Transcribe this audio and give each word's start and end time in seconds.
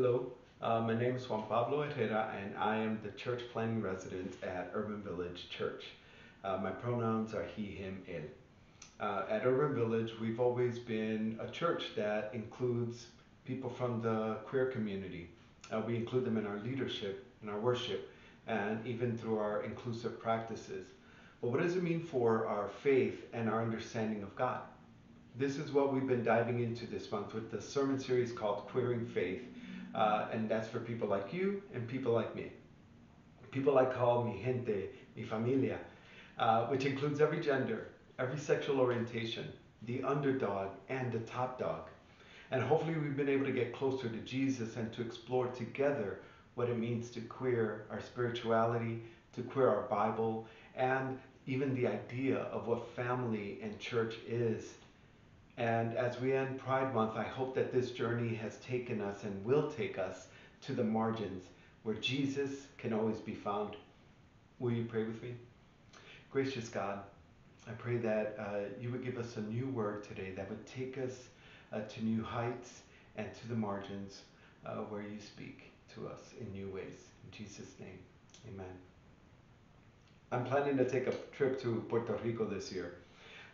Hello, 0.00 0.30
uh, 0.62 0.80
my 0.80 0.94
name 0.94 1.16
is 1.16 1.28
Juan 1.28 1.42
Pablo 1.48 1.82
Herrera, 1.82 2.32
and 2.40 2.56
I 2.56 2.76
am 2.76 3.00
the 3.02 3.10
church 3.18 3.42
planning 3.52 3.82
resident 3.82 4.32
at 4.44 4.70
Urban 4.72 5.02
Village 5.02 5.50
Church. 5.50 5.86
Uh, 6.44 6.56
my 6.58 6.70
pronouns 6.70 7.34
are 7.34 7.44
he, 7.56 7.64
him, 7.64 8.00
él. 8.08 8.22
Uh, 9.00 9.24
at 9.28 9.44
Urban 9.44 9.74
Village, 9.74 10.12
we've 10.20 10.38
always 10.38 10.78
been 10.78 11.36
a 11.42 11.50
church 11.50 11.96
that 11.96 12.30
includes 12.32 13.08
people 13.44 13.68
from 13.68 14.00
the 14.00 14.36
queer 14.46 14.66
community. 14.66 15.30
Uh, 15.72 15.82
we 15.84 15.96
include 15.96 16.24
them 16.24 16.36
in 16.36 16.46
our 16.46 16.60
leadership, 16.60 17.26
in 17.42 17.48
our 17.48 17.58
worship, 17.58 18.08
and 18.46 18.86
even 18.86 19.18
through 19.18 19.38
our 19.38 19.64
inclusive 19.64 20.20
practices. 20.20 20.86
But 21.42 21.50
what 21.50 21.60
does 21.60 21.74
it 21.74 21.82
mean 21.82 22.04
for 22.04 22.46
our 22.46 22.68
faith 22.68 23.26
and 23.32 23.50
our 23.50 23.60
understanding 23.60 24.22
of 24.22 24.36
God? 24.36 24.60
This 25.36 25.56
is 25.56 25.72
what 25.72 25.92
we've 25.92 26.06
been 26.06 26.22
diving 26.22 26.62
into 26.62 26.86
this 26.86 27.10
month 27.10 27.34
with 27.34 27.50
the 27.50 27.60
sermon 27.60 27.98
series 27.98 28.30
called 28.30 28.68
Queering 28.68 29.04
Faith. 29.04 29.42
Uh, 29.94 30.26
and 30.32 30.48
that's 30.48 30.68
for 30.68 30.80
people 30.80 31.08
like 31.08 31.32
you 31.32 31.62
and 31.74 31.86
people 31.88 32.12
like 32.12 32.34
me. 32.34 32.52
People 33.50 33.78
I 33.78 33.86
call 33.86 34.24
mi 34.24 34.42
gente, 34.42 34.88
mi 35.16 35.22
familia, 35.22 35.78
uh, 36.38 36.66
which 36.66 36.84
includes 36.84 37.20
every 37.20 37.40
gender, 37.40 37.88
every 38.18 38.38
sexual 38.38 38.80
orientation, 38.80 39.50
the 39.82 40.02
underdog 40.02 40.68
and 40.88 41.10
the 41.10 41.20
top 41.20 41.58
dog. 41.58 41.88
And 42.50 42.62
hopefully, 42.62 42.94
we've 42.94 43.16
been 43.16 43.28
able 43.28 43.44
to 43.44 43.52
get 43.52 43.74
closer 43.74 44.08
to 44.08 44.18
Jesus 44.18 44.76
and 44.76 44.92
to 44.94 45.02
explore 45.02 45.48
together 45.48 46.20
what 46.54 46.68
it 46.68 46.78
means 46.78 47.10
to 47.10 47.20
queer 47.20 47.86
our 47.90 48.00
spirituality, 48.00 49.02
to 49.34 49.42
queer 49.42 49.68
our 49.68 49.82
Bible, 49.82 50.46
and 50.74 51.18
even 51.46 51.74
the 51.74 51.86
idea 51.86 52.38
of 52.38 52.66
what 52.66 52.88
family 52.94 53.58
and 53.62 53.78
church 53.78 54.16
is. 54.26 54.74
And 55.58 55.96
as 55.96 56.20
we 56.20 56.32
end 56.34 56.60
Pride 56.60 56.94
Month, 56.94 57.16
I 57.16 57.24
hope 57.24 57.52
that 57.56 57.72
this 57.72 57.90
journey 57.90 58.32
has 58.36 58.58
taken 58.58 59.00
us 59.00 59.24
and 59.24 59.44
will 59.44 59.68
take 59.68 59.98
us 59.98 60.28
to 60.62 60.72
the 60.72 60.84
margins 60.84 61.42
where 61.82 61.96
Jesus 61.96 62.66
can 62.78 62.92
always 62.92 63.18
be 63.18 63.34
found. 63.34 63.74
Will 64.60 64.70
you 64.70 64.84
pray 64.84 65.02
with 65.02 65.20
me? 65.20 65.34
Gracious 66.30 66.68
God, 66.68 67.00
I 67.66 67.72
pray 67.72 67.96
that 67.96 68.36
uh, 68.38 68.68
you 68.80 68.92
would 68.92 69.04
give 69.04 69.18
us 69.18 69.36
a 69.36 69.40
new 69.40 69.66
word 69.66 70.04
today 70.04 70.30
that 70.36 70.48
would 70.48 70.64
take 70.64 70.96
us 70.96 71.26
uh, 71.72 71.80
to 71.80 72.04
new 72.04 72.22
heights 72.22 72.82
and 73.16 73.26
to 73.34 73.48
the 73.48 73.56
margins 73.56 74.22
uh, 74.64 74.76
where 74.76 75.02
you 75.02 75.18
speak 75.18 75.72
to 75.94 76.06
us 76.06 76.20
in 76.40 76.52
new 76.52 76.68
ways. 76.68 77.08
In 77.24 77.36
Jesus' 77.36 77.74
name, 77.80 77.98
amen. 78.46 78.66
I'm 80.30 80.44
planning 80.44 80.76
to 80.76 80.88
take 80.88 81.08
a 81.08 81.14
trip 81.36 81.60
to 81.62 81.84
Puerto 81.88 82.16
Rico 82.22 82.44
this 82.44 82.70
year. 82.70 82.94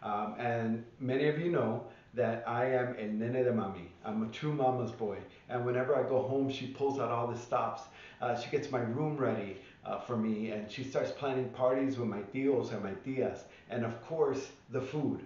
Um, 0.02 0.34
and 0.38 0.84
many 1.00 1.28
of 1.28 1.38
you 1.38 1.50
know 1.50 1.84
that 2.14 2.44
I 2.46 2.66
am 2.66 2.94
a 2.96 3.06
nene 3.06 3.44
de 3.44 3.52
mami. 3.52 3.88
I'm 4.04 4.22
a 4.22 4.28
true 4.28 4.52
mama's 4.52 4.92
boy. 4.92 5.18
And 5.48 5.66
whenever 5.66 5.96
I 5.96 6.08
go 6.08 6.22
home, 6.22 6.50
she 6.50 6.68
pulls 6.68 7.00
out 7.00 7.10
all 7.10 7.26
the 7.26 7.38
stops. 7.38 7.82
Uh, 8.20 8.38
she 8.38 8.50
gets 8.50 8.70
my 8.70 8.80
room 8.80 9.16
ready 9.16 9.58
uh, 9.84 9.98
for 9.98 10.16
me 10.16 10.50
and 10.50 10.70
she 10.70 10.84
starts 10.84 11.10
planning 11.10 11.48
parties 11.50 11.98
with 11.98 12.08
my 12.08 12.20
tios 12.32 12.72
and 12.72 12.82
my 12.82 12.92
tias. 13.04 13.40
And 13.68 13.84
of 13.84 14.00
course, 14.06 14.48
the 14.70 14.80
food 14.80 15.22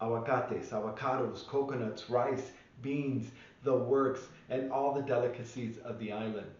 aguacates, 0.00 0.70
avocados, 0.70 1.46
coconuts, 1.46 2.10
rice, 2.10 2.50
beans, 2.82 3.30
the 3.62 3.74
works, 3.74 4.22
and 4.50 4.72
all 4.72 4.92
the 4.92 5.02
delicacies 5.02 5.78
of 5.78 5.98
the 6.00 6.10
island. 6.10 6.50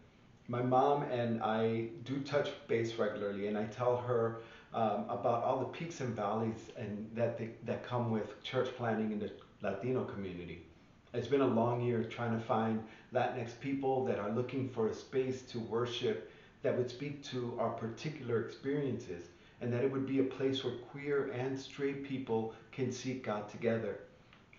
My 0.49 0.63
mom 0.63 1.03
and 1.05 1.43
I 1.43 1.89
do 2.05 2.21
touch 2.21 2.51
base 2.69 2.95
regularly, 2.95 3.49
and 3.49 3.59
I 3.59 3.65
tell 3.65 3.97
her 3.97 4.43
um, 4.75 5.07
about 5.09 5.43
all 5.45 5.59
the 5.59 5.67
peaks 5.67 6.01
and 6.01 6.15
valleys 6.15 6.71
and 6.77 7.11
that 7.15 7.37
they, 7.37 7.51
that 7.65 7.85
come 7.85 8.11
with 8.11 8.43
church 8.43 8.69
planning 8.77 9.13
in 9.13 9.19
the 9.19 9.31
Latino 9.63 10.05
community. 10.05 10.63
It's 11.15 11.29
been 11.29 11.43
a 11.43 11.47
long 11.47 11.83
year 11.83 12.05
trying 12.05 12.39
to 12.39 12.45
find 12.45 12.83
Latinx 13.13 13.61
people 13.61 14.05
that 14.07 14.19
are 14.19 14.31
looking 14.31 14.69
for 14.69 14.89
a 14.89 14.95
space 14.95 15.43
to 15.43 15.61
worship 15.61 16.33
that 16.63 16.77
would 16.77 16.91
speak 16.91 17.23
to 17.25 17.55
our 17.59 17.71
particular 17.71 18.43
experiences 18.45 19.25
and 19.61 19.73
that 19.73 19.85
it 19.85 19.93
would 19.93 20.07
be 20.07 20.21
a 20.21 20.25
place 20.25 20.65
where 20.65 20.75
queer 20.91 21.31
and 21.33 21.59
straight 21.59 22.05
people 22.05 22.55
can 22.73 22.91
seek 22.91 23.25
God 23.25 23.49
together. 23.49 24.01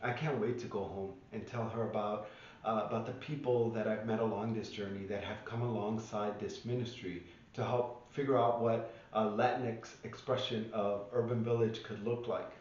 I 0.02 0.12
can't 0.12 0.40
wait 0.40 0.60
to 0.60 0.68
go 0.68 0.84
home 0.84 1.14
and 1.32 1.46
tell 1.46 1.68
her 1.70 1.90
about 1.90 2.30
uh, 2.66 2.84
about 2.88 3.06
the 3.06 3.14
people 3.14 3.72
that 3.72 3.88
I've 3.88 4.06
met 4.06 4.20
along 4.20 4.54
this 4.54 4.70
journey 4.70 5.06
that 5.08 5.24
have 5.24 5.44
come 5.44 5.62
alongside 5.62 6.40
this 6.40 6.64
ministry 6.64 7.24
to 7.56 7.64
help 7.64 8.10
figure 8.14 8.38
out 8.38 8.62
what 8.62 8.94
a 9.12 9.24
Latinx 9.24 9.90
expression 10.04 10.70
of 10.72 11.08
Urban 11.12 11.44
Village 11.44 11.84
could 11.84 12.06
look 12.06 12.28
like. 12.28 12.52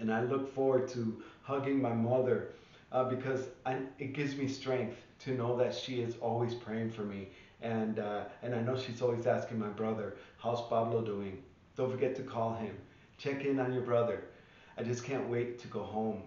And 0.00 0.12
I 0.12 0.22
look 0.22 0.52
forward 0.52 0.88
to 0.88 1.22
hugging 1.42 1.80
my 1.80 1.92
mother 1.92 2.48
uh, 2.90 3.04
because 3.04 3.46
I, 3.64 3.78
it 3.98 4.14
gives 4.14 4.34
me 4.34 4.48
strength 4.48 4.96
to 5.20 5.34
know 5.34 5.56
that 5.58 5.74
she 5.74 6.00
is 6.00 6.16
always 6.20 6.54
praying 6.54 6.90
for 6.90 7.02
me. 7.02 7.28
And, 7.62 7.98
uh, 7.98 8.24
and 8.42 8.54
I 8.54 8.62
know 8.62 8.78
she's 8.78 9.02
always 9.02 9.26
asking 9.26 9.58
my 9.58 9.68
brother, 9.68 10.16
How's 10.38 10.66
Pablo 10.68 11.02
doing? 11.02 11.42
Don't 11.76 11.90
forget 11.90 12.16
to 12.16 12.22
call 12.22 12.54
him. 12.54 12.74
Check 13.18 13.44
in 13.44 13.60
on 13.60 13.72
your 13.72 13.82
brother. 13.82 14.24
I 14.78 14.82
just 14.82 15.04
can't 15.04 15.28
wait 15.28 15.58
to 15.60 15.68
go 15.68 15.82
home. 15.82 16.22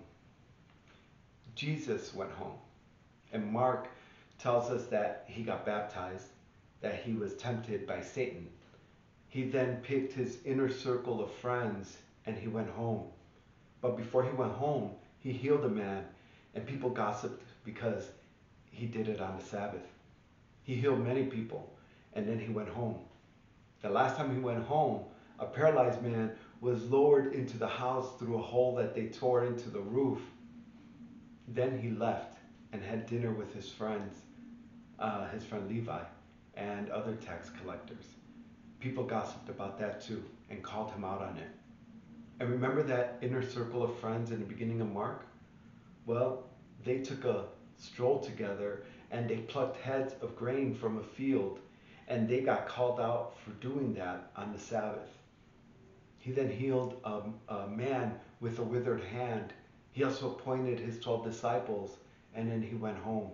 Jesus 1.56 2.14
went 2.14 2.32
home. 2.32 2.58
And 3.32 3.52
Mark 3.52 3.88
tells 4.38 4.70
us 4.70 4.86
that 4.88 5.26
he 5.28 5.42
got 5.42 5.66
baptized, 5.66 6.28
that 6.82 7.02
he 7.04 7.14
was 7.14 7.34
tempted 7.36 7.88
by 7.88 8.02
Satan. 8.02 8.48
He 9.28 9.44
then 9.44 9.78
picked 9.78 10.14
his 10.14 10.38
inner 10.46 10.70
circle 10.70 11.24
of 11.24 11.32
friends 11.34 11.98
and 12.28 12.38
he 12.38 12.48
went 12.48 12.70
home. 12.70 13.06
But 13.84 13.98
before 13.98 14.24
he 14.24 14.32
went 14.32 14.54
home, 14.54 14.92
he 15.20 15.34
healed 15.34 15.66
a 15.66 15.70
man, 15.70 16.06
and 16.56 16.66
people 16.66 16.90
gossiped 16.90 17.44
because 17.66 18.12
he 18.72 18.86
did 18.86 19.10
it 19.10 19.20
on 19.20 19.38
the 19.38 19.44
Sabbath. 19.44 19.86
He 20.64 20.76
healed 20.76 21.06
many 21.06 21.26
people, 21.26 21.70
and 22.14 22.26
then 22.26 22.40
he 22.40 22.54
went 22.54 22.70
home. 22.70 22.96
The 23.82 23.90
last 23.90 24.16
time 24.16 24.34
he 24.34 24.40
went 24.40 24.64
home, 24.64 25.02
a 25.38 25.46
paralyzed 25.46 26.02
man 26.02 26.32
was 26.62 26.90
lowered 26.90 27.34
into 27.34 27.58
the 27.58 27.68
house 27.68 28.18
through 28.18 28.38
a 28.38 28.42
hole 28.42 28.74
that 28.76 28.96
they 28.96 29.08
tore 29.08 29.44
into 29.44 29.70
the 29.70 29.82
roof. 29.82 30.20
Then 31.50 31.78
he 31.78 31.90
left 31.90 32.38
and 32.72 32.82
had 32.82 33.06
dinner 33.06 33.32
with 33.32 33.54
his 33.54 33.70
friends, 33.70 34.16
uh, 34.98 35.28
his 35.28 35.44
friend 35.44 35.68
Levi, 35.68 36.04
and 36.56 36.90
other 36.90 37.16
tax 37.16 37.50
collectors. 37.62 38.06
People 38.80 39.04
gossiped 39.04 39.50
about 39.50 39.78
that 39.80 40.02
too 40.02 40.24
and 40.50 40.64
called 40.64 40.90
him 40.92 41.04
out 41.04 41.22
on 41.22 41.36
it. 41.36 41.50
And 42.40 42.50
remember 42.50 42.84
that 42.84 43.18
inner 43.22 43.48
circle 43.48 43.84
of 43.84 43.98
friends 44.00 44.32
in 44.32 44.40
the 44.40 44.46
beginning 44.46 44.82
of 44.82 44.92
Mark? 44.92 45.26
Well, 46.06 46.44
they 46.84 47.00
took 47.00 47.26
a 47.26 47.46
stroll 47.78 48.20
together 48.20 48.84
and 49.12 49.30
they 49.30 49.38
plucked 49.38 49.78
heads 49.78 50.16
of 50.22 50.36
grain 50.36 50.74
from 50.74 50.98
a 50.98 51.04
field 51.04 51.60
and 52.08 52.28
they 52.28 52.42
got 52.42 52.68
called 52.68 53.00
out 53.00 53.38
for 53.40 53.52
doing 53.52 53.94
that 53.94 54.32
on 54.36 54.52
the 54.52 54.60
Sabbath. 54.60 55.18
He 56.18 56.32
then 56.32 56.50
healed 56.50 57.00
a, 57.04 57.22
a 57.54 57.68
man 57.68 58.20
with 58.40 58.60
a 58.60 58.64
withered 58.64 59.04
hand. 59.04 59.54
He 59.92 60.04
also 60.04 60.32
appointed 60.32 60.80
his 60.80 61.00
12 61.00 61.26
disciples 61.26 61.98
and 62.34 62.50
then 62.50 62.62
he 62.62 62.76
went 62.76 62.98
home. 62.98 63.32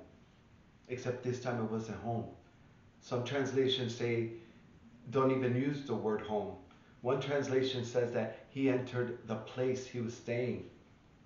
Except 0.90 1.24
this 1.24 1.40
time 1.40 1.60
it 1.64 1.72
wasn't 1.72 2.02
home. 2.02 2.26
Some 3.02 3.24
translations 3.24 3.96
say, 3.96 4.32
don't 5.12 5.32
even 5.32 5.56
use 5.56 5.86
the 5.86 5.96
word 5.96 6.22
home. 6.22 6.56
One 7.02 7.22
translation 7.22 7.86
says 7.86 8.12
that 8.12 8.40
he 8.50 8.70
entered 8.70 9.20
the 9.26 9.36
place 9.36 9.88
he 9.88 10.02
was 10.02 10.14
staying. 10.14 10.70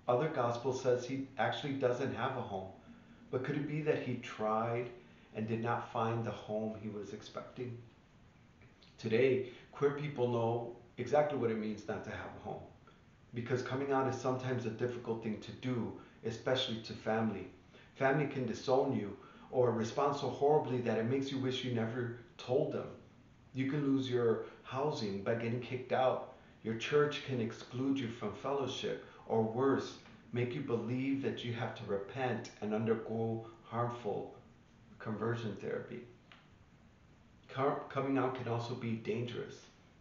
Other 0.06 0.28
gospel 0.28 0.72
says 0.72 1.04
he 1.04 1.26
actually 1.36 1.72
doesn't 1.72 2.14
have 2.14 2.36
a 2.36 2.42
home. 2.42 2.70
But 3.30 3.42
could 3.42 3.56
it 3.56 3.66
be 3.66 3.82
that 3.82 4.02
he 4.02 4.16
tried 4.16 4.90
and 5.34 5.48
did 5.48 5.62
not 5.62 5.92
find 5.92 6.24
the 6.24 6.30
home 6.30 6.76
he 6.80 6.88
was 6.88 7.12
expecting? 7.12 7.76
Today, 8.98 9.48
queer 9.72 9.92
people 9.92 10.28
know 10.28 10.76
exactly 10.96 11.38
what 11.38 11.50
it 11.50 11.58
means 11.58 11.88
not 11.88 12.04
to 12.04 12.10
have 12.10 12.30
a 12.40 12.44
home. 12.44 12.62
Because 13.34 13.62
coming 13.62 13.90
out 13.90 14.06
is 14.06 14.20
sometimes 14.20 14.66
a 14.66 14.70
difficult 14.70 15.24
thing 15.24 15.40
to 15.40 15.50
do, 15.52 15.92
especially 16.24 16.76
to 16.82 16.92
family. 16.92 17.48
Family 17.96 18.26
can 18.28 18.46
disown 18.46 18.96
you 18.96 19.16
or 19.50 19.72
respond 19.72 20.16
so 20.16 20.28
horribly 20.28 20.80
that 20.82 20.98
it 20.98 21.10
makes 21.10 21.32
you 21.32 21.38
wish 21.38 21.64
you 21.64 21.74
never 21.74 22.18
told 22.38 22.72
them. 22.72 22.86
You 23.54 23.70
can 23.70 23.84
lose 23.84 24.10
your 24.10 24.44
housing 24.64 25.22
by 25.22 25.36
getting 25.36 25.60
kicked 25.60 25.92
out. 25.92 26.34
Your 26.64 26.74
church 26.74 27.24
can 27.24 27.40
exclude 27.40 27.98
you 27.98 28.08
from 28.08 28.34
fellowship, 28.34 29.04
or 29.28 29.42
worse, 29.42 29.98
make 30.32 30.54
you 30.54 30.60
believe 30.60 31.22
that 31.22 31.44
you 31.44 31.52
have 31.52 31.74
to 31.76 31.84
repent 31.84 32.50
and 32.60 32.74
undergo 32.74 33.46
harmful 33.62 34.34
conversion 34.98 35.56
therapy. 35.60 36.00
Coming 37.88 38.18
out 38.18 38.34
can 38.34 38.48
also 38.48 38.74
be 38.74 38.92
dangerous, 38.92 39.54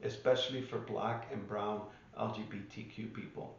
especially 0.03 0.61
for 0.61 0.79
black 0.79 1.29
and 1.31 1.47
brown 1.47 1.81
LGBTQ 2.19 3.13
people. 3.13 3.55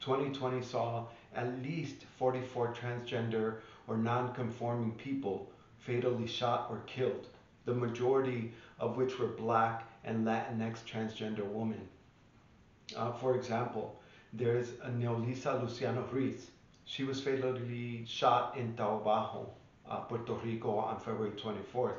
2020 0.00 0.62
saw 0.62 1.06
at 1.34 1.62
least 1.62 2.04
44 2.18 2.74
transgender 2.74 3.56
or 3.86 3.96
non-conforming 3.96 4.92
people 4.92 5.50
fatally 5.78 6.26
shot 6.26 6.66
or 6.68 6.82
killed, 6.86 7.28
the 7.64 7.74
majority 7.74 8.52
of 8.78 8.96
which 8.96 9.18
were 9.18 9.28
black 9.28 9.88
and 10.04 10.26
Latinx 10.26 10.82
transgender 10.84 11.44
women. 11.44 11.88
Uh, 12.96 13.12
for 13.12 13.36
example, 13.36 14.00
there's 14.32 14.70
a 14.82 14.88
Neulisa 14.88 15.60
Luciano 15.60 16.06
Ruiz. 16.12 16.50
She 16.84 17.04
was 17.04 17.20
fatally 17.20 18.04
shot 18.06 18.56
in 18.56 18.74
Toa 18.76 18.98
Baja, 18.98 19.44
uh, 19.88 19.96
Puerto 20.00 20.34
Rico 20.34 20.76
on 20.76 20.98
February 20.98 21.32
24th. 21.32 21.98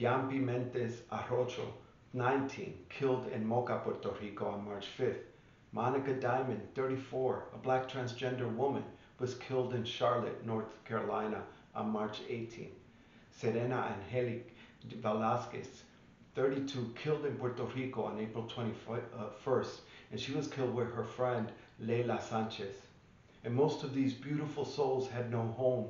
Yampi 0.00 0.40
Méndez 0.42 1.02
Arocho, 1.12 1.66
19, 2.14 2.74
killed 2.88 3.28
in 3.28 3.46
Moca, 3.46 3.82
Puerto 3.84 4.10
Rico 4.20 4.46
on 4.46 4.64
March 4.64 4.86
5th. 4.98 5.18
Monika 5.74 6.18
Diamond, 6.20 6.62
34, 6.74 7.44
a 7.54 7.58
black 7.58 7.88
transgender 7.88 8.52
woman, 8.56 8.82
was 9.18 9.34
killed 9.34 9.74
in 9.74 9.84
Charlotte, 9.84 10.44
North 10.44 10.82
Carolina 10.84 11.42
on 11.74 11.90
March 11.90 12.20
18th. 12.28 12.72
Serena 13.30 13.94
Angelique 13.94 14.56
Velasquez, 14.84 15.82
32, 16.34 16.94
killed 17.02 17.26
in 17.26 17.34
Puerto 17.36 17.64
Rico 17.64 18.04
on 18.04 18.18
April 18.18 18.44
21st, 18.44 19.80
and 20.10 20.20
she 20.20 20.32
was 20.32 20.48
killed 20.48 20.74
with 20.74 20.92
her 20.94 21.04
friend 21.04 21.50
Leila 21.78 22.20
Sanchez. 22.20 22.76
And 23.44 23.54
most 23.54 23.84
of 23.84 23.94
these 23.94 24.14
beautiful 24.14 24.64
souls 24.64 25.08
had 25.08 25.30
no 25.30 25.42
home. 25.56 25.88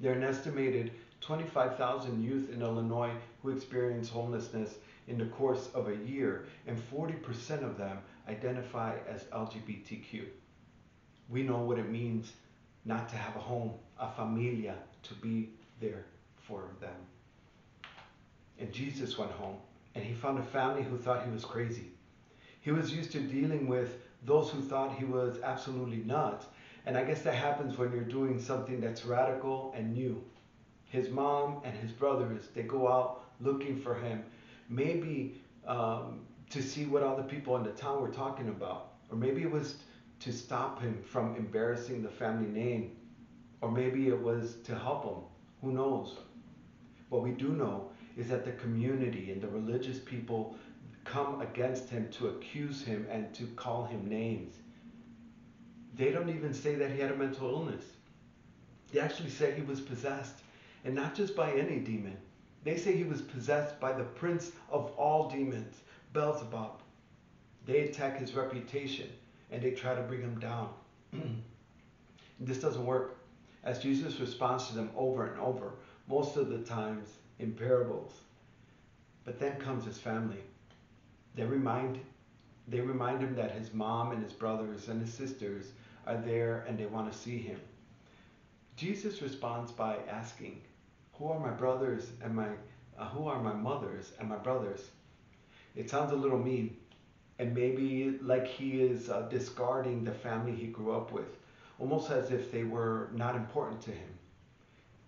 There 0.00 0.12
are 0.12 0.16
an 0.16 0.24
estimated 0.24 0.92
25,000 1.20 2.22
youth 2.22 2.52
in 2.52 2.62
Illinois 2.62 3.12
who 3.42 3.50
experience 3.50 4.08
homelessness 4.08 4.74
in 5.08 5.18
the 5.18 5.26
course 5.26 5.68
of 5.74 5.88
a 5.88 5.96
year, 5.96 6.46
and 6.66 6.78
40% 6.92 7.62
of 7.62 7.78
them 7.78 7.98
identify 8.28 8.96
as 9.08 9.24
LGBTQ. 9.24 10.24
We 11.28 11.42
know 11.42 11.58
what 11.58 11.78
it 11.78 11.88
means 11.88 12.32
not 12.84 13.08
to 13.08 13.16
have 13.16 13.34
a 13.36 13.40
home, 13.40 13.72
a 13.98 14.10
familia, 14.10 14.76
to 15.04 15.14
be 15.14 15.50
there 15.80 16.04
for 16.36 16.70
them. 16.80 16.94
And 18.58 18.72
Jesus 18.72 19.18
went 19.18 19.32
home 19.32 19.56
and 19.94 20.04
he 20.04 20.14
found 20.14 20.38
a 20.38 20.42
family 20.42 20.82
who 20.82 20.98
thought 20.98 21.24
he 21.24 21.30
was 21.30 21.44
crazy. 21.44 21.90
He 22.60 22.70
was 22.70 22.92
used 22.92 23.12
to 23.12 23.20
dealing 23.20 23.66
with 23.66 23.98
those 24.24 24.50
who 24.50 24.60
thought 24.60 24.96
he 24.98 25.04
was 25.04 25.40
absolutely 25.42 25.98
nuts. 25.98 26.46
And 26.84 26.96
I 26.96 27.04
guess 27.04 27.22
that 27.22 27.34
happens 27.34 27.78
when 27.78 27.92
you're 27.92 28.02
doing 28.02 28.40
something 28.40 28.80
that's 28.80 29.04
radical 29.04 29.72
and 29.76 29.94
new. 29.94 30.22
His 30.84 31.10
mom 31.10 31.60
and 31.64 31.76
his 31.76 31.92
brothers, 31.92 32.48
they 32.54 32.62
go 32.62 32.88
out 32.88 33.24
looking 33.40 33.80
for 33.80 33.94
him, 33.94 34.24
maybe 34.68 35.40
um, 35.66 36.20
to 36.50 36.62
see 36.62 36.86
what 36.86 37.02
other 37.02 37.22
people 37.22 37.56
in 37.56 37.64
the 37.64 37.70
town 37.70 38.00
were 38.00 38.12
talking 38.12 38.48
about. 38.48 38.92
Or 39.10 39.16
maybe 39.16 39.42
it 39.42 39.50
was 39.50 39.76
to 40.20 40.32
stop 40.32 40.80
him 40.80 41.02
from 41.04 41.36
embarrassing 41.36 42.02
the 42.02 42.08
family 42.08 42.48
name. 42.48 42.92
Or 43.60 43.70
maybe 43.70 44.08
it 44.08 44.20
was 44.20 44.56
to 44.64 44.76
help 44.76 45.04
him. 45.04 45.22
Who 45.62 45.72
knows? 45.72 46.16
What 47.08 47.22
we 47.22 47.30
do 47.30 47.48
know 47.48 47.90
is 48.16 48.28
that 48.28 48.44
the 48.44 48.52
community 48.52 49.30
and 49.30 49.40
the 49.40 49.48
religious 49.48 49.98
people 49.98 50.56
come 51.04 51.40
against 51.40 51.88
him 51.88 52.08
to 52.10 52.28
accuse 52.28 52.82
him 52.82 53.06
and 53.10 53.32
to 53.34 53.44
call 53.48 53.84
him 53.84 54.08
names. 54.08 54.54
They 55.94 56.10
don't 56.10 56.30
even 56.30 56.52
say 56.52 56.74
that 56.74 56.90
he 56.90 57.00
had 57.00 57.12
a 57.12 57.16
mental 57.16 57.48
illness. 57.48 57.84
They 58.92 59.00
actually 59.00 59.30
say 59.30 59.52
he 59.52 59.62
was 59.62 59.80
possessed, 59.80 60.40
and 60.84 60.94
not 60.94 61.14
just 61.14 61.34
by 61.34 61.52
any 61.52 61.78
demon. 61.78 62.16
They 62.64 62.76
say 62.76 62.96
he 62.96 63.04
was 63.04 63.22
possessed 63.22 63.78
by 63.78 63.92
the 63.92 64.04
prince 64.04 64.50
of 64.70 64.90
all 64.96 65.30
demons, 65.30 65.82
Beelzebub. 66.12 66.80
They 67.64 67.80
attack 67.80 68.18
his 68.18 68.34
reputation 68.34 69.08
and 69.50 69.62
they 69.62 69.70
try 69.70 69.94
to 69.94 70.02
bring 70.02 70.20
him 70.20 70.38
down. 70.40 70.70
this 72.40 72.58
doesn't 72.58 72.84
work. 72.84 73.18
As 73.64 73.78
Jesus 73.78 74.20
responds 74.20 74.68
to 74.68 74.74
them 74.74 74.90
over 74.96 75.26
and 75.26 75.40
over, 75.40 75.72
most 76.08 76.36
of 76.36 76.48
the 76.48 76.58
times 76.58 77.08
in 77.38 77.52
parables. 77.52 78.12
But 79.24 79.38
then 79.38 79.56
comes 79.56 79.84
his 79.84 79.98
family. 79.98 80.42
They 81.34 81.44
remind, 81.44 82.00
they 82.68 82.80
remind 82.80 83.20
him 83.20 83.34
that 83.36 83.52
his 83.52 83.74
mom 83.74 84.12
and 84.12 84.22
his 84.22 84.32
brothers 84.32 84.88
and 84.88 85.00
his 85.00 85.12
sisters 85.12 85.72
are 86.06 86.16
there 86.16 86.64
and 86.68 86.78
they 86.78 86.86
want 86.86 87.12
to 87.12 87.18
see 87.18 87.38
him. 87.38 87.60
Jesus 88.76 89.22
responds 89.22 89.72
by 89.72 89.96
asking, 90.08 90.60
Who 91.14 91.28
are 91.28 91.40
my 91.40 91.50
brothers 91.50 92.10
and 92.22 92.34
my 92.34 92.48
uh, 92.98 93.08
who 93.08 93.26
are 93.26 93.42
my 93.42 93.52
mothers 93.52 94.12
and 94.18 94.28
my 94.28 94.36
brothers? 94.36 94.88
It 95.74 95.90
sounds 95.90 96.12
a 96.12 96.16
little 96.16 96.38
mean, 96.38 96.76
and 97.38 97.54
maybe 97.54 98.18
like 98.22 98.46
he 98.46 98.82
is 98.82 99.10
uh, 99.10 99.22
discarding 99.30 100.04
the 100.04 100.12
family 100.12 100.54
he 100.54 100.68
grew 100.68 100.92
up 100.92 101.12
with, 101.12 101.36
almost 101.78 102.10
as 102.10 102.30
if 102.30 102.50
they 102.50 102.64
were 102.64 103.10
not 103.12 103.36
important 103.36 103.82
to 103.82 103.90
him. 103.90 104.15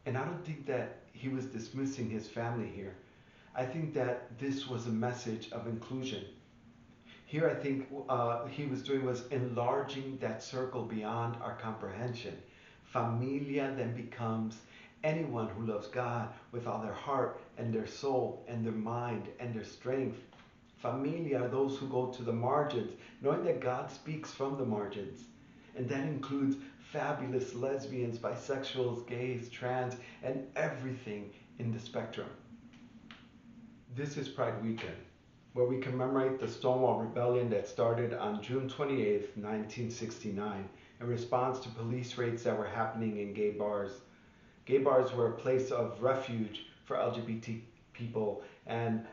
And 0.08 0.16
I 0.16 0.24
don't 0.24 0.42
think 0.42 0.64
that 0.64 1.00
he 1.12 1.28
was 1.28 1.44
dismissing 1.44 2.08
his 2.08 2.26
family 2.26 2.72
here. 2.74 2.96
I 3.54 3.66
think 3.66 3.92
that 3.92 4.38
this 4.38 4.66
was 4.66 4.86
a 4.86 4.90
message 4.90 5.52
of 5.52 5.66
inclusion. 5.66 6.24
Here, 7.26 7.46
I 7.46 7.62
think 7.62 7.88
uh, 8.08 8.46
he 8.46 8.64
was 8.64 8.82
doing 8.82 9.04
was 9.04 9.26
enlarging 9.30 10.16
that 10.22 10.42
circle 10.42 10.82
beyond 10.82 11.36
our 11.42 11.56
comprehension. 11.56 12.38
Familia 12.84 13.74
then 13.76 13.94
becomes 13.94 14.56
anyone 15.04 15.48
who 15.48 15.66
loves 15.66 15.88
God 15.88 16.30
with 16.52 16.66
all 16.66 16.80
their 16.80 16.94
heart 16.94 17.42
and 17.58 17.70
their 17.70 17.86
soul 17.86 18.42
and 18.48 18.64
their 18.64 18.72
mind 18.72 19.28
and 19.38 19.54
their 19.54 19.62
strength. 19.62 20.22
Familia 20.78 21.42
are 21.42 21.48
those 21.48 21.76
who 21.76 21.86
go 21.86 22.06
to 22.06 22.22
the 22.22 22.32
margins, 22.32 22.92
knowing 23.20 23.44
that 23.44 23.60
God 23.60 23.90
speaks 23.90 24.30
from 24.30 24.56
the 24.56 24.64
margins. 24.64 25.24
And 25.76 25.86
that 25.90 26.04
includes 26.04 26.56
fabulous 26.92 27.54
lesbians, 27.54 28.18
bisexuals, 28.18 29.06
gays, 29.06 29.50
trans, 29.50 29.96
and 30.22 30.46
everything 30.56 31.30
in 31.58 31.70
the 31.70 31.78
spectrum. 31.78 32.28
This 33.94 34.16
is 34.16 34.28
Pride 34.28 34.62
Weekend, 34.64 34.96
where 35.52 35.66
we 35.66 35.80
commemorate 35.80 36.40
the 36.40 36.48
Stonewall 36.48 37.00
Rebellion 37.00 37.50
that 37.50 37.68
started 37.68 38.14
on 38.14 38.42
June 38.42 38.70
28, 38.70 39.36
1969, 39.36 40.68
in 41.00 41.06
response 41.06 41.60
to 41.60 41.68
police 41.70 42.16
raids 42.16 42.42
that 42.44 42.56
were 42.56 42.66
happening 42.66 43.18
in 43.18 43.34
gay 43.34 43.50
bars. 43.50 43.92
Gay 44.64 44.78
bars 44.78 45.12
were 45.12 45.28
a 45.28 45.36
place 45.36 45.70
of 45.70 46.02
refuge 46.02 46.66
for 46.86 46.96
LGBT 46.96 47.60
people, 47.92 48.42
and 48.66 49.04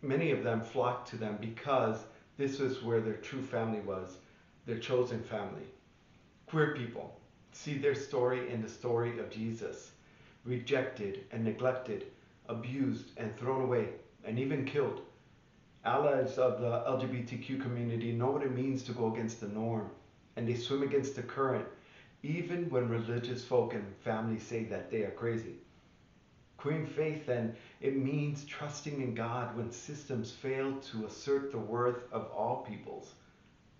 many 0.00 0.30
of 0.30 0.44
them 0.44 0.60
flocked 0.60 1.08
to 1.08 1.16
them 1.16 1.38
because 1.40 2.04
this 2.36 2.60
was 2.60 2.84
where 2.84 3.00
their 3.00 3.14
true 3.16 3.42
family 3.42 3.80
was, 3.80 4.18
their 4.64 4.78
chosen 4.78 5.22
family. 5.24 5.64
Queer 6.46 6.74
people 6.76 7.18
see 7.52 7.78
their 7.78 7.94
story 7.94 8.50
in 8.52 8.62
the 8.62 8.68
story 8.68 9.18
of 9.18 9.30
Jesus, 9.30 9.92
rejected 10.44 11.24
and 11.32 11.44
neglected, 11.44 12.06
abused 12.48 13.10
and 13.16 13.36
thrown 13.36 13.62
away, 13.62 13.88
and 14.24 14.38
even 14.38 14.64
killed. 14.64 15.00
Allies 15.84 16.38
of 16.38 16.60
the 16.60 16.82
LGBTQ 16.88 17.60
community 17.60 18.12
know 18.12 18.30
what 18.30 18.42
it 18.42 18.54
means 18.54 18.82
to 18.84 18.92
go 18.92 19.12
against 19.12 19.40
the 19.40 19.48
norm, 19.48 19.90
and 20.36 20.48
they 20.48 20.54
swim 20.54 20.82
against 20.82 21.16
the 21.16 21.22
current, 21.22 21.66
even 22.22 22.70
when 22.70 22.88
religious 22.88 23.44
folk 23.44 23.74
and 23.74 23.84
families 24.02 24.42
say 24.42 24.64
that 24.64 24.90
they 24.90 25.02
are 25.02 25.10
crazy. 25.10 25.56
Queering 26.56 26.86
faith, 26.86 27.26
then, 27.26 27.54
it 27.82 27.96
means 27.96 28.46
trusting 28.46 29.02
in 29.02 29.14
God 29.14 29.54
when 29.56 29.70
systems 29.70 30.30
fail 30.30 30.78
to 30.78 31.04
assert 31.04 31.52
the 31.52 31.58
worth 31.58 32.10
of 32.10 32.30
all 32.30 32.64
peoples. 32.66 33.12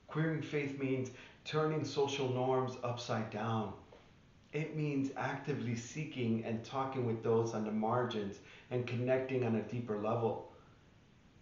Queering 0.09 0.43
faith 0.43 0.79
means 0.79 1.11
turning 1.45 1.85
social 1.85 2.29
norms 2.31 2.77
upside 2.83 3.31
down. 3.31 3.73
It 4.53 4.77
means 4.77 5.11
actively 5.17 5.77
seeking 5.77 6.43
and 6.45 6.65
talking 6.65 7.07
with 7.07 7.23
those 7.23 7.55
on 7.55 7.65
the 7.65 7.73
margins 7.73 8.37
and 8.71 8.87
connecting 8.87 9.45
on 9.45 9.57
a 9.57 9.63
deeper 9.63 9.99
level. 9.99 10.53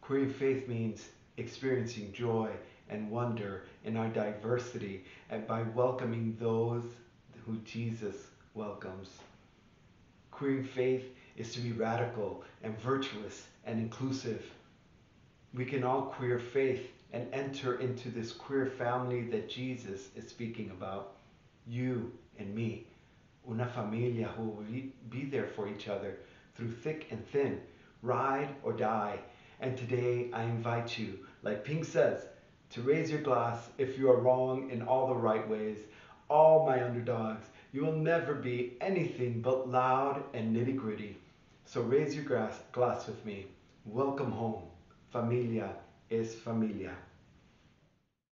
Queer 0.00 0.28
faith 0.28 0.66
means 0.66 1.08
experiencing 1.36 2.12
joy 2.12 2.50
and 2.88 3.10
wonder 3.10 3.64
in 3.84 3.96
our 3.96 4.08
diversity 4.08 5.04
and 5.30 5.46
by 5.46 5.62
welcoming 5.62 6.36
those 6.40 6.84
who 7.46 7.58
Jesus 7.58 8.16
welcomes. 8.54 9.10
Queer 10.30 10.64
faith 10.64 11.04
is 11.36 11.52
to 11.54 11.60
be 11.60 11.72
radical 11.72 12.42
and 12.62 12.78
virtuous 12.80 13.46
and 13.64 13.78
inclusive. 13.78 14.44
We 15.54 15.64
can 15.64 15.84
all 15.84 16.02
queer 16.02 16.38
faith 16.38 16.90
and 17.12 17.26
enter 17.32 17.78
into 17.80 18.08
this 18.08 18.32
queer 18.32 18.66
family 18.66 19.22
that 19.22 19.48
Jesus 19.48 20.08
is 20.16 20.28
speaking 20.28 20.70
about. 20.70 21.12
You 21.66 22.12
and 22.38 22.54
me. 22.54 22.86
Una 23.48 23.66
familia 23.66 24.28
who 24.28 24.44
will 24.44 24.64
be 25.10 25.24
there 25.24 25.46
for 25.46 25.68
each 25.68 25.88
other 25.88 26.18
through 26.54 26.70
thick 26.70 27.08
and 27.10 27.26
thin, 27.28 27.60
ride 28.02 28.48
or 28.62 28.72
die. 28.72 29.18
And 29.60 29.76
today 29.76 30.30
I 30.32 30.44
invite 30.44 30.98
you, 30.98 31.18
like 31.42 31.64
Pink 31.64 31.84
says, 31.84 32.26
to 32.70 32.80
raise 32.80 33.10
your 33.10 33.20
glass 33.20 33.68
if 33.78 33.98
you 33.98 34.10
are 34.10 34.20
wrong 34.20 34.70
in 34.70 34.82
all 34.82 35.08
the 35.08 35.14
right 35.14 35.46
ways. 35.48 35.78
All 36.30 36.64
my 36.64 36.82
underdogs, 36.82 37.46
you 37.72 37.84
will 37.84 37.96
never 37.96 38.34
be 38.34 38.76
anything 38.80 39.42
but 39.42 39.68
loud 39.68 40.24
and 40.32 40.56
nitty 40.56 40.76
gritty. 40.76 41.18
So 41.64 41.82
raise 41.82 42.14
your 42.14 42.24
glass, 42.24 42.58
glass 42.72 43.06
with 43.06 43.24
me. 43.26 43.46
Welcome 43.84 44.32
home. 44.32 44.62
Familia 45.10 45.70
es 46.12 46.36
familia. 46.36 47.11